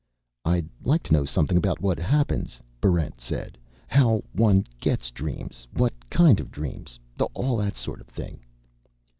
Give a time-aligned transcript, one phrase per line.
[0.45, 3.55] "I'd like to know something about what happens," Barrent said.
[3.87, 6.99] "How one gets dreams, what kind of dreams,
[7.35, 8.39] all that sort of thing."